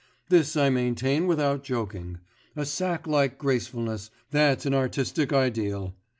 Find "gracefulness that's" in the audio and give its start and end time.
3.37-4.65